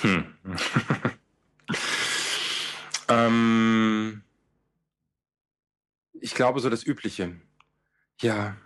[0.00, 0.24] Hm.
[3.08, 4.22] ähm,
[6.20, 7.40] ich glaube so das Übliche.
[8.20, 8.56] Ja,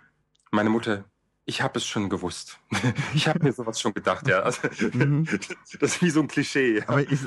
[0.51, 1.05] meine Mutter,
[1.45, 2.59] ich habe es schon gewusst.
[3.13, 4.39] Ich habe mir sowas schon gedacht, ja.
[4.39, 5.25] Also, mhm.
[5.79, 6.81] Das ist wie so ein Klischee.
[6.87, 7.19] Aber ich,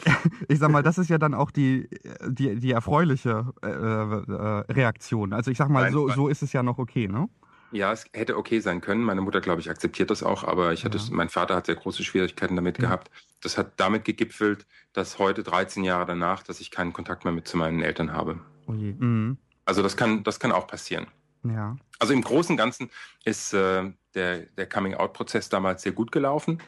[0.49, 1.89] ich sag mal, das ist ja dann auch die,
[2.27, 5.33] die, die erfreuliche äh, äh, Reaktion.
[5.33, 7.29] Also ich sag mal, Nein, so, so ist es ja noch okay, ne?
[7.75, 9.03] Ja, es hätte okay sein können.
[9.03, 11.05] Meine Mutter, glaube ich, akzeptiert das auch, aber ich hatte, ja.
[11.11, 12.83] mein Vater hat sehr große Schwierigkeiten damit ja.
[12.83, 13.11] gehabt.
[13.43, 17.49] Das hat damit gegipfelt, dass heute 13 Jahre danach, dass ich keinen Kontakt mehr mit
[17.49, 18.39] zu meinen Eltern habe.
[18.69, 19.39] Oh mhm.
[19.65, 21.09] Also das kann, das kann auch passieren.
[21.43, 21.77] Ja.
[21.99, 22.91] Also im Großen und Ganzen
[23.25, 26.63] ist äh, der, der Coming-out-Prozess damals sehr gut gelaufen.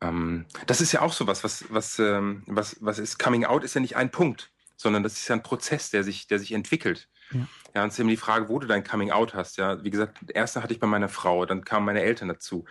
[0.00, 3.64] Ähm, das ist ja auch so was, was, was, ähm, was, was ist Coming Out
[3.64, 6.52] ist ja nicht ein Punkt, sondern das ist ja ein Prozess, der sich, der sich
[6.52, 7.08] entwickelt.
[7.32, 7.40] Ja.
[7.74, 9.56] ja, und es ist eben die Frage, wo du dein Coming Out hast.
[9.56, 12.64] Ja, wie gesagt, erste hatte ich bei meiner Frau, dann kamen meine Eltern dazu.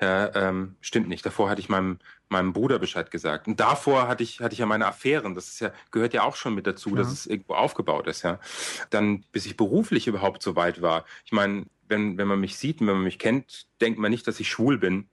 [0.00, 1.24] Ja, ähm, stimmt nicht.
[1.24, 1.98] Davor hatte ich meinem
[2.28, 3.46] meinem Bruder Bescheid gesagt.
[3.46, 5.34] Und davor hatte ich hatte ich ja meine Affären.
[5.34, 6.96] Das ist ja gehört ja auch schon mit dazu, ja.
[6.96, 8.22] dass es irgendwo aufgebaut ist.
[8.22, 8.40] Ja,
[8.90, 11.04] dann bis ich beruflich überhaupt so weit war.
[11.24, 14.26] Ich meine, wenn wenn man mich sieht und wenn man mich kennt, denkt man nicht,
[14.26, 15.08] dass ich schwul bin.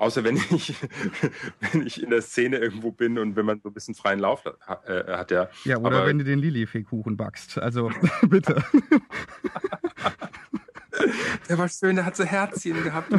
[0.00, 0.74] Außer wenn ich,
[1.60, 4.42] wenn ich in der Szene irgendwo bin und wenn man so ein bisschen freien Lauf
[4.46, 5.50] hat, äh, hat ja.
[5.64, 7.58] Ja, oder Aber, wenn du den Lilifee-Kuchen backst.
[7.58, 7.90] Also
[8.22, 8.64] bitte.
[11.50, 13.12] der war schön, der hat so Herzchen gehabt.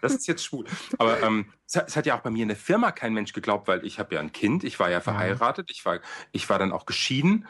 [0.00, 0.64] Das ist jetzt schwul.
[0.96, 3.34] Aber ähm, es, hat, es, hat, ja auch bei mir in der Firma kein Mensch
[3.34, 6.00] geglaubt, weil ich habe ja ein Kind, ich war ja verheiratet, ich war,
[6.32, 7.46] ich war dann auch geschieden.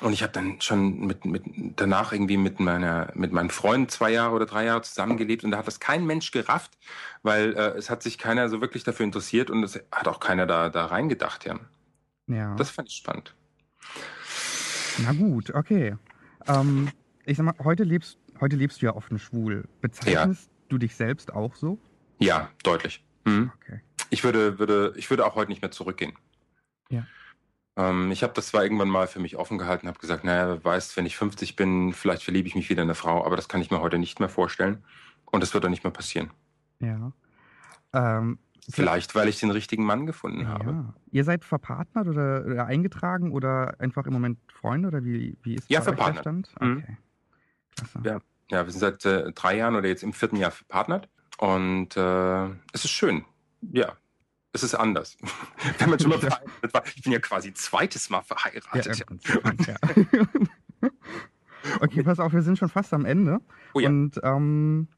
[0.00, 1.42] Und ich habe dann schon mit, mit
[1.76, 5.58] danach irgendwie mit meiner mit meinem Freund zwei Jahre oder drei Jahre zusammengelebt und da
[5.58, 6.78] hat das kein Mensch gerafft,
[7.22, 10.46] weil äh, es hat sich keiner so wirklich dafür interessiert und es hat auch keiner
[10.46, 11.58] da da reingedacht, ja.
[12.28, 12.54] Ja.
[12.54, 13.34] Das fand ich spannend.
[14.98, 15.96] Na gut, okay.
[16.46, 16.90] Ähm,
[17.24, 19.66] ich sag mal, heute lebst heute lebst du ja offen schwul.
[19.80, 20.56] Bezeichnest ja.
[20.68, 21.78] du dich selbst auch so?
[22.20, 23.04] Ja, deutlich.
[23.24, 23.50] Mhm.
[23.56, 23.80] Okay.
[24.10, 26.12] Ich würde würde ich würde auch heute nicht mehr zurückgehen.
[26.88, 27.04] Ja.
[27.78, 30.64] Ähm, ich habe das zwar irgendwann mal für mich offen gehalten, habe gesagt, naja, wer
[30.64, 33.48] weiß, wenn ich 50 bin, vielleicht verliebe ich mich wieder in eine Frau, aber das
[33.48, 34.84] kann ich mir heute nicht mehr vorstellen.
[35.26, 36.30] Und das wird auch nicht mehr passieren.
[36.80, 37.12] Ja.
[37.92, 38.38] Ähm,
[38.68, 40.48] vielleicht, weil ich den richtigen Mann gefunden ja.
[40.48, 40.92] habe.
[41.12, 45.70] Ihr seid verpartnert oder, oder, eingetragen oder einfach im Moment Freunde oder wie, wie ist
[45.70, 46.26] ja, verpartnert.
[46.26, 46.54] der Stand?
[46.60, 46.78] Mhm.
[46.78, 46.96] Okay.
[47.94, 48.04] Mhm.
[48.04, 48.20] Ja.
[48.50, 52.46] ja, wir sind seit äh, drei Jahren oder jetzt im vierten Jahr verpartnert und äh,
[52.72, 53.24] es ist schön.
[53.60, 53.92] Ja,
[54.58, 55.16] es ist anders.
[55.78, 56.82] Wenn man schon mal verheiratet war.
[56.94, 58.98] Ich bin ja quasi zweites Mal verheiratet.
[58.98, 59.06] Ja,
[59.66, 60.90] ja.
[61.80, 63.40] okay, pass auf, wir sind schon fast am Ende.
[63.74, 63.88] Oh, ja.
[63.88, 64.88] Und ähm,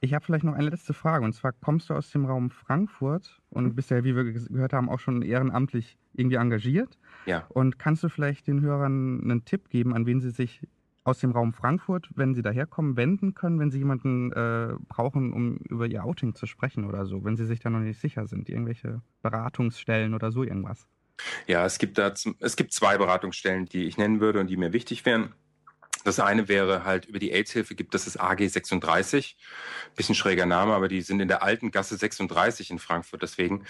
[0.00, 1.24] ich habe vielleicht noch eine letzte Frage.
[1.24, 4.88] Und zwar kommst du aus dem Raum Frankfurt und bist ja, wie wir gehört haben,
[4.88, 6.98] auch schon ehrenamtlich irgendwie engagiert.
[7.26, 7.46] Ja.
[7.48, 10.60] Und kannst du vielleicht den Hörern einen Tipp geben, an wen sie sich
[11.04, 15.58] aus dem Raum Frankfurt, wenn Sie daherkommen, wenden können, wenn Sie jemanden äh, brauchen, um
[15.58, 18.48] über Ihr Outing zu sprechen oder so, wenn Sie sich da noch nicht sicher sind,
[18.48, 20.86] irgendwelche Beratungsstellen oder so irgendwas?
[21.46, 24.72] Ja, es gibt da es gibt zwei Beratungsstellen, die ich nennen würde und die mir
[24.72, 25.34] wichtig wären.
[26.04, 29.36] Das eine wäre halt über die AIDS-Hilfe gibt es das AG 36.
[29.96, 33.22] Bisschen schräger Name, aber die sind in der alten Gasse 36 in Frankfurt.
[33.22, 33.64] Deswegen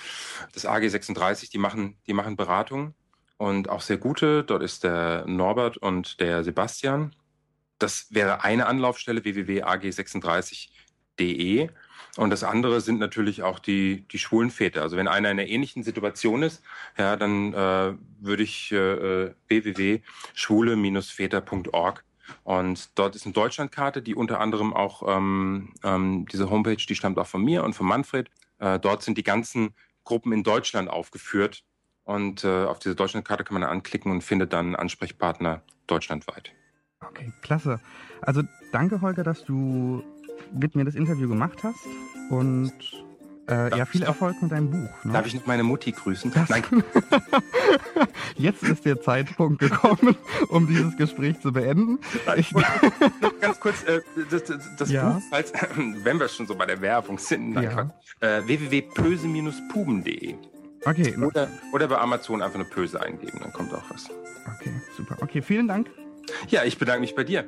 [0.52, 2.94] das AG 36, die machen, die machen Beratungen
[3.36, 4.42] und auch sehr gute.
[4.42, 7.14] Dort ist der Norbert und der Sebastian.
[7.78, 11.70] Das wäre eine Anlaufstelle, www.ag36.de.
[12.16, 14.82] Und das andere sind natürlich auch die, die schwulen Väter.
[14.82, 16.62] Also wenn einer in einer ähnlichen Situation ist,
[16.96, 22.04] ja, dann äh, würde ich äh, www.schwule-väter.org
[22.42, 27.18] und dort ist eine Deutschlandkarte, die unter anderem auch ähm, ähm, diese Homepage, die stammt
[27.18, 28.30] auch von mir und von Manfred.
[28.58, 31.64] Äh, dort sind die ganzen Gruppen in Deutschland aufgeführt.
[32.04, 36.52] Und äh, auf diese Deutschlandkarte kann man anklicken und findet dann Ansprechpartner deutschlandweit.
[37.08, 37.80] Okay, klasse.
[38.20, 40.02] Also danke, Holger, dass du
[40.52, 41.86] mit mir das Interview gemacht hast
[42.30, 42.72] und
[43.48, 45.04] äh, ja, viel Erfolg mit deinem Buch.
[45.04, 45.12] Ne?
[45.12, 46.32] Darf ich noch meine Mutti grüßen?
[46.32, 46.64] Das Nein.
[48.36, 50.16] Jetzt ist der Zeitpunkt gekommen,
[50.48, 51.98] um dieses Gespräch zu beenden.
[52.36, 52.54] Ich
[53.40, 54.44] ganz kurz, äh, das,
[54.78, 55.10] das ja.
[55.10, 57.90] Buch, falls, wenn wir schon so bei der Werbung sind, ja.
[58.20, 60.36] äh, www.pöse-puben.de.
[60.86, 61.16] Okay.
[61.16, 64.08] Oder, oder bei Amazon einfach eine Pöse eingeben, dann kommt auch was.
[64.58, 65.16] Okay, super.
[65.20, 65.90] Okay, vielen Dank.
[66.48, 67.44] Ja, ich bedanke mich bei dir.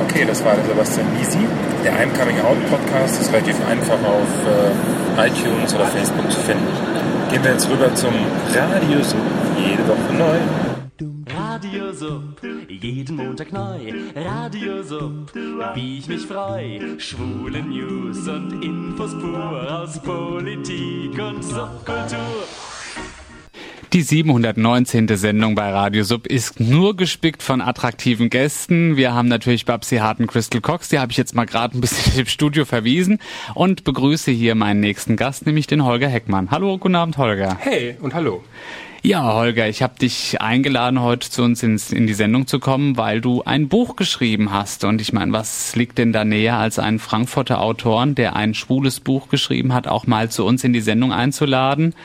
[0.00, 1.38] Okay, das war der Sebastian Lisi.
[1.84, 6.66] Der I'm Coming Out Podcast ist relativ einfach auf äh, iTunes oder Facebook zu finden.
[7.30, 8.14] Gehen wir jetzt rüber zum
[8.54, 9.18] Radio Sub.
[9.82, 10.38] Jede Woche neu.
[11.34, 13.92] Radio Sub, jeden Montag neu.
[14.14, 15.34] Radio Sub,
[15.74, 16.78] wie ich mich freu.
[16.98, 22.44] Schwule News und Infos pur aus Politik und Subkultur.
[23.92, 25.08] Die 719.
[25.16, 28.96] Sendung bei Radio Sub ist nur gespickt von attraktiven Gästen.
[28.96, 32.16] Wir haben natürlich Babsi Harten Crystal Cox, die habe ich jetzt mal gerade ein bisschen
[32.20, 33.18] im Studio verwiesen
[33.54, 36.52] und begrüße hier meinen nächsten Gast, nämlich den Holger Heckmann.
[36.52, 37.56] Hallo, guten Abend, Holger.
[37.58, 38.44] Hey und hallo.
[39.04, 42.96] Ja, Holger, ich habe dich eingeladen, heute zu uns ins, in die Sendung zu kommen,
[42.96, 44.84] weil du ein Buch geschrieben hast.
[44.84, 49.00] Und ich meine, was liegt denn da näher, als einen Frankfurter Autoren, der ein schwules
[49.00, 51.96] Buch geschrieben hat, auch mal zu uns in die Sendung einzuladen?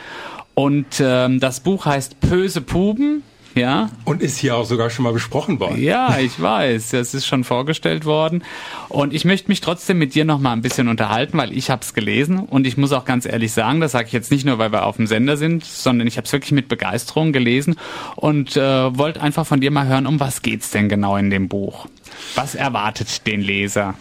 [0.56, 3.22] Und ähm, das Buch heißt Böse Puben.
[3.58, 3.90] Ja.
[4.06, 5.82] Und ist hier auch sogar schon mal besprochen worden.
[5.82, 6.92] Ja, ich weiß.
[6.92, 8.44] Das ist schon vorgestellt worden.
[8.90, 11.82] Und ich möchte mich trotzdem mit dir noch mal ein bisschen unterhalten, weil ich habe
[11.82, 12.40] es gelesen.
[12.40, 14.86] Und ich muss auch ganz ehrlich sagen, das sage ich jetzt nicht nur, weil wir
[14.86, 17.76] auf dem Sender sind, sondern ich habe es wirklich mit Begeisterung gelesen
[18.16, 21.48] und äh, wollte einfach von dir mal hören, um was geht's denn genau in dem
[21.48, 21.88] Buch?
[22.36, 23.96] Was erwartet den Leser?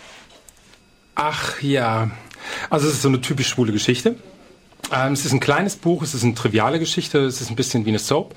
[1.14, 2.10] Ach ja,
[2.70, 4.16] also es ist so eine typisch schwule Geschichte.
[4.92, 7.84] Ähm, es ist ein kleines Buch, es ist eine triviale Geschichte, es ist ein bisschen
[7.84, 8.34] wie eine Soap.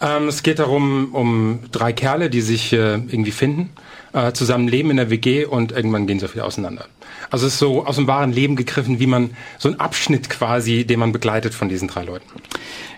[0.00, 3.70] Ähm, es geht darum, um drei Kerle, die sich äh, irgendwie finden,
[4.16, 6.86] äh, zusammen leben in der WG und irgendwann gehen sie wieder auseinander.
[7.30, 10.86] Also es ist so aus dem wahren Leben gegriffen, wie man so ein Abschnitt quasi,
[10.86, 12.26] den man begleitet von diesen drei Leuten.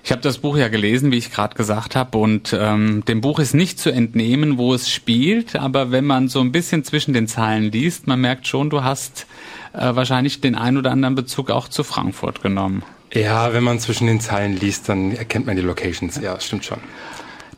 [0.04, 3.40] Ich habe das Buch ja gelesen, wie ich gerade gesagt habe, und ähm, dem Buch
[3.40, 7.26] ist nicht zu entnehmen, wo es spielt, aber wenn man so ein bisschen zwischen den
[7.26, 9.26] Zeilen liest, man merkt schon, du hast
[9.72, 12.84] äh, wahrscheinlich den ein oder anderen Bezug auch zu Frankfurt genommen.
[13.12, 16.20] Ja, wenn man zwischen den Zeilen liest, dann erkennt man die Locations.
[16.22, 16.78] Ja, stimmt schon.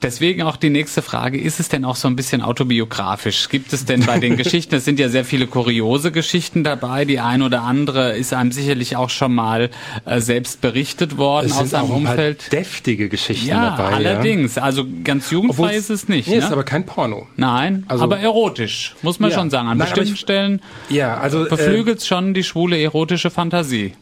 [0.02, 3.50] Deswegen auch die nächste Frage, ist es denn auch so ein bisschen autobiografisch?
[3.50, 7.20] Gibt es denn bei den Geschichten, es sind ja sehr viele kuriose Geschichten dabei, die
[7.20, 9.68] ein oder andere ist einem sicherlich auch schon mal
[10.06, 12.50] äh, selbst berichtet worden es aus seinem Umfeld.
[12.50, 13.94] deftige Geschichten ja, dabei.
[13.94, 14.62] Allerdings, ja.
[14.62, 16.28] also ganz jugendfrei ist es nicht.
[16.28, 16.44] Nee, ne?
[16.44, 17.26] ist aber kein Porno.
[17.36, 19.36] Nein, also, aber erotisch, muss man ja.
[19.36, 19.68] schon sagen.
[19.68, 23.92] An Nein, bestimmten ich, Stellen ja, also, beflügelt äh, schon die schwule erotische Fantasie.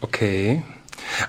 [0.00, 0.62] Okay.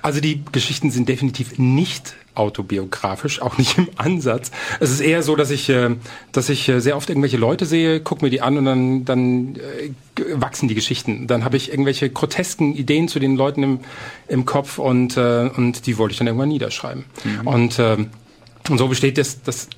[0.02, 4.50] Also die Geschichten sind definitiv nicht autobiografisch, auch nicht im Ansatz.
[4.80, 5.96] Es ist eher so, dass ich, äh,
[6.32, 9.56] dass ich äh, sehr oft irgendwelche Leute sehe, gucke mir die an und dann, dann
[9.56, 9.90] äh,
[10.34, 11.26] wachsen die Geschichten.
[11.26, 13.80] Dann habe ich irgendwelche grotesken Ideen zu den Leuten im,
[14.28, 17.04] im Kopf und, und die wollte ich dann irgendwann niederschreiben.
[17.24, 17.46] Mhm.
[17.46, 19.68] Und, und so besteht das, das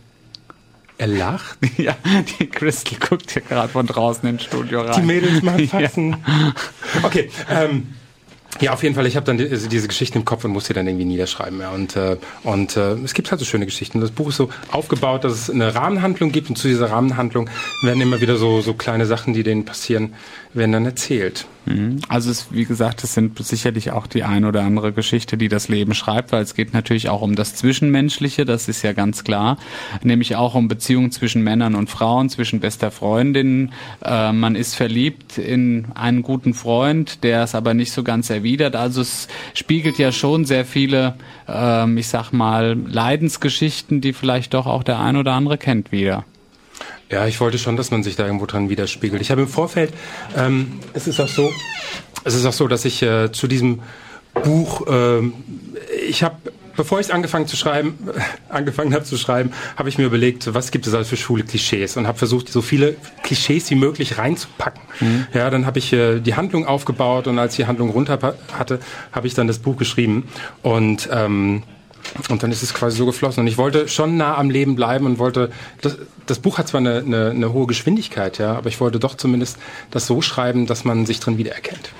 [0.98, 1.58] er lacht?
[1.76, 1.96] Ja,
[2.38, 5.00] die Crystal guckt hier gerade von draußen ins Studio rein.
[5.00, 6.10] Die Mädels machen Faxen.
[6.26, 6.54] Ja.
[7.02, 7.94] Okay, ähm,
[8.60, 9.06] ja, auf jeden Fall.
[9.06, 11.60] Ich habe dann die, also diese Geschichte im Kopf und muss sie dann irgendwie niederschreiben.
[11.60, 11.70] Ja.
[11.70, 14.00] Und, äh, und äh, es gibt halt so schöne Geschichten.
[14.00, 17.50] Das Buch ist so aufgebaut, dass es eine Rahmenhandlung gibt und zu dieser Rahmenhandlung
[17.82, 20.14] werden immer wieder so, so kleine Sachen, die denen passieren,
[20.52, 21.46] werden dann erzählt.
[21.66, 21.98] Mhm.
[22.08, 25.68] Also es, wie gesagt, es sind sicherlich auch die ein oder andere Geschichte, die das
[25.68, 29.58] Leben schreibt, weil es geht natürlich auch um das Zwischenmenschliche, das ist ja ganz klar,
[30.02, 33.72] nämlich auch um Beziehungen zwischen Männern und Frauen, zwischen bester Freundin.
[34.04, 38.76] Äh, man ist verliebt in einen guten Freund, der es aber nicht so ganz erwidert.
[38.76, 41.14] Also es spiegelt ja schon sehr viele,
[41.48, 46.24] äh, ich sag mal, Leidensgeschichten, die vielleicht doch auch der ein oder andere kennt wieder.
[47.10, 49.22] Ja, ich wollte schon, dass man sich da irgendwo dran widerspiegelt.
[49.22, 49.92] Ich habe im Vorfeld,
[50.36, 51.52] ähm, es ist auch so,
[52.24, 53.80] es ist auch so, dass ich äh, zu diesem
[54.34, 55.22] Buch, äh,
[56.08, 56.36] ich habe
[56.76, 57.98] bevor ich angefangen zu schreiben,
[58.48, 61.96] angefangen habe zu schreiben, habe ich mir überlegt, was gibt es also für schwule Klischees
[61.96, 64.82] und habe versucht, so viele Klischees wie möglich reinzupacken.
[65.00, 65.26] Mhm.
[65.32, 68.80] Ja, dann habe ich äh, die Handlung aufgebaut und als ich die Handlung runter hatte,
[69.12, 70.28] habe ich dann das Buch geschrieben
[70.62, 71.62] und ähm,
[72.28, 73.40] und dann ist es quasi so geflossen.
[73.40, 76.80] Und ich wollte schon nah am Leben bleiben und wollte, das, das Buch hat zwar
[76.80, 79.58] eine, eine, eine hohe Geschwindigkeit, ja, aber ich wollte doch zumindest
[79.90, 81.90] das so schreiben, dass man sich drin wiedererkennt.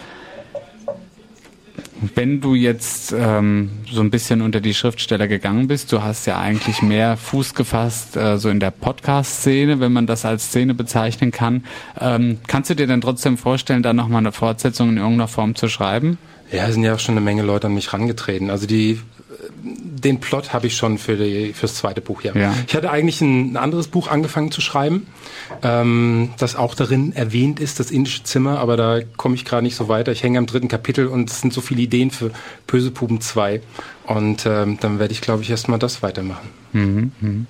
[2.14, 6.38] Wenn du jetzt ähm, so ein bisschen unter die Schriftsteller gegangen bist, du hast ja
[6.38, 11.30] eigentlich mehr Fuß gefasst, äh, so in der Podcast-Szene, wenn man das als Szene bezeichnen
[11.30, 11.64] kann.
[11.98, 15.68] Ähm, kannst du dir denn trotzdem vorstellen, da nochmal eine Fortsetzung in irgendeiner Form zu
[15.68, 16.18] schreiben?
[16.52, 18.50] Ja, es sind ja auch schon eine Menge Leute an mich rangetreten.
[18.50, 19.00] Also die
[19.62, 22.36] den Plot habe ich schon für die, fürs zweite Buch hier.
[22.36, 22.54] Ja.
[22.66, 25.06] Ich hatte eigentlich ein, ein, anderes Buch angefangen zu schreiben,
[25.62, 29.76] ähm, das auch darin erwähnt ist, das indische Zimmer, aber da komme ich gerade nicht
[29.76, 30.12] so weiter.
[30.12, 32.30] Ich hänge am dritten Kapitel und es sind so viele Ideen für
[32.66, 33.60] Böse Puben 2.
[34.06, 36.48] Und ähm, dann werde ich, glaube ich, erstmal das weitermachen.
[36.72, 37.46] Mhm, mh.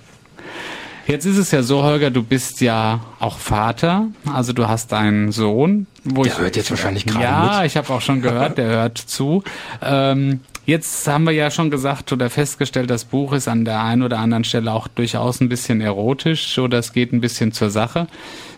[1.06, 5.30] Jetzt ist es ja so, Holger, du bist ja auch Vater, also du hast einen
[5.30, 5.86] Sohn.
[6.02, 7.66] Wo der ich, hört jetzt wahrscheinlich gerade Ja, mit.
[7.66, 9.42] ich habe auch schon gehört, der hört zu.
[9.82, 14.02] Ähm, Jetzt haben wir ja schon gesagt oder festgestellt, das Buch ist an der einen
[14.02, 18.08] oder anderen Stelle auch durchaus ein bisschen erotisch oder es geht ein bisschen zur Sache.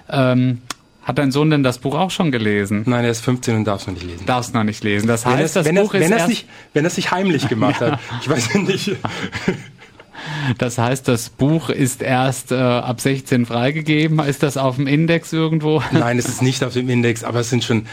[0.08, 0.62] Ähm,
[1.02, 2.84] hat dein Sohn denn das Buch auch schon gelesen?
[2.86, 4.24] Nein, er ist 15 und darf es noch nicht lesen.
[4.24, 5.06] Darf es noch nicht lesen.
[5.06, 6.28] Das heißt, das wenn Buch ist wenn erst...
[6.28, 7.92] Nicht, wenn er es nicht heimlich gemacht ja.
[7.92, 8.00] hat.
[8.22, 8.96] Ich weiß nicht.
[10.58, 14.18] Das heißt, das Buch ist erst äh, ab 16 freigegeben.
[14.20, 15.82] Ist das auf dem Index irgendwo?
[15.92, 17.86] Nein, es ist nicht auf dem Index, aber es sind schon.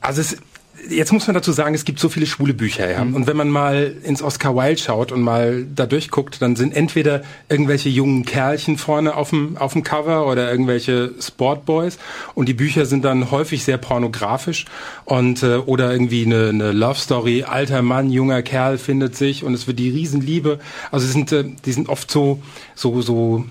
[0.00, 0.38] Also es,
[0.88, 3.04] jetzt muss man dazu sagen, es gibt so viele schwule Bücher, ja.
[3.04, 3.14] Mhm.
[3.14, 7.22] Und wenn man mal ins Oscar Wilde schaut und mal da durchguckt, dann sind entweder
[7.48, 11.98] irgendwelche jungen Kerlchen vorne auf dem, auf dem Cover oder irgendwelche Sportboys
[12.34, 14.66] und die Bücher sind dann häufig sehr pornografisch
[15.04, 19.54] und äh, oder irgendwie eine, eine Love Story, alter Mann, junger Kerl findet sich und
[19.54, 20.58] es wird die Riesenliebe.
[20.90, 22.40] Also es sind, äh, die sind oft so,
[22.74, 23.44] so, so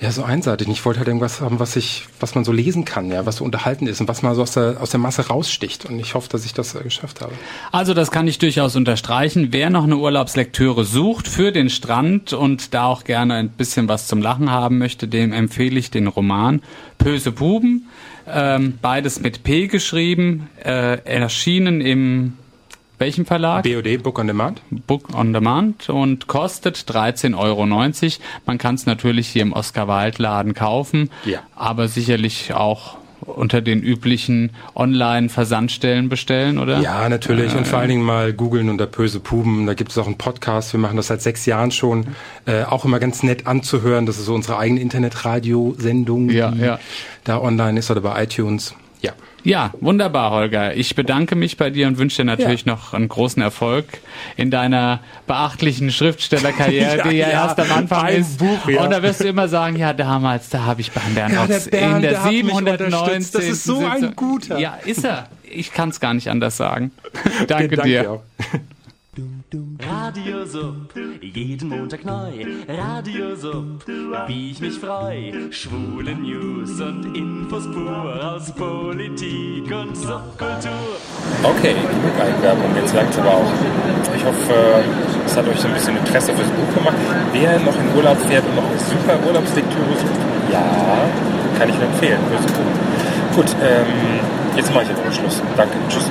[0.00, 0.68] ja, so einseitig.
[0.68, 3.44] Ich wollte halt irgendwas haben, was ich, was man so lesen kann, ja, was so
[3.44, 5.86] unterhalten ist und was mal so aus der, aus der Masse raussticht.
[5.86, 7.32] Und ich hoffe, dass ich das äh, geschafft habe.
[7.72, 9.48] Also das kann ich durchaus unterstreichen.
[9.50, 14.06] Wer noch eine Urlaubslektüre sucht für den Strand und da auch gerne ein bisschen was
[14.06, 16.62] zum Lachen haben möchte, dem empfehle ich den Roman
[16.98, 17.88] Böse Buben.
[18.28, 22.34] Ähm, beides mit P geschrieben, äh, erschienen im
[22.98, 23.64] welchem Verlag?
[23.64, 24.62] BOD, Book on Demand.
[24.70, 27.66] Book on Demand und kostet 13,90 Euro.
[27.66, 31.40] Man kann es natürlich hier im Oscar Wilde Laden kaufen, ja.
[31.54, 36.80] aber sicherlich auch unter den üblichen Online-Versandstellen bestellen, oder?
[36.80, 37.54] Ja, natürlich.
[37.54, 39.66] Und vor allen Dingen mal googeln unter Böse Puben.
[39.66, 40.72] Da gibt es auch einen Podcast.
[40.72, 42.08] Wir machen das seit sechs Jahren schon.
[42.46, 44.06] Äh, auch immer ganz nett anzuhören.
[44.06, 46.78] Das ist so unsere eigene Internetradiosendung, ja, die ja.
[47.24, 48.74] da online ist oder bei iTunes.
[49.00, 49.12] Ja.
[49.44, 50.74] Ja, wunderbar, Holger.
[50.74, 52.72] Ich bedanke mich bei dir und wünsche dir natürlich ja.
[52.72, 53.86] noch einen großen Erfolg
[54.36, 58.38] in deiner beachtlichen Schriftstellerkarriere, ja, die ja, ja, erst am Anfang ist.
[58.38, 58.82] Buch, ja.
[58.82, 61.58] Und da wirst du immer sagen, ja, damals, da habe ich beim Bernd ja, der
[61.60, 63.32] Bernd, in der, der 719.
[63.32, 64.58] Das ist so ein guter.
[64.58, 65.28] Ja, ist er.
[65.50, 66.90] Ich kann es gar nicht anders sagen.
[67.46, 68.00] Danke dir.
[68.00, 68.22] Radio
[69.50, 72.32] Sub, jeden Montag neu.
[72.68, 73.82] Radio Sub,
[74.26, 75.32] wie ich mich freu.
[75.50, 80.98] Schwule News und Infos pur aus Politik und Subkultur.
[81.42, 83.52] Okay, genug Eigenwerbung, jetzt langt aber auch.
[84.14, 84.84] Ich hoffe,
[85.24, 86.96] es hat euch so ein bisschen Interesse fürs Buch gemacht.
[87.32, 90.20] Wer noch in Urlaub fährt und noch eine super Urlaubslektüre sucht,
[90.52, 90.62] ja,
[91.58, 92.20] kann ich empfehlen.
[93.34, 93.86] Gut, ähm,
[94.56, 95.40] jetzt mache ich aber Schluss.
[95.56, 96.10] Danke, tschüss.